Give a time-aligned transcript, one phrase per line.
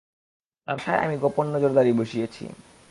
[0.67, 2.43] তার বাসায় আমি গোপন নজরদারী বসিয়েছি।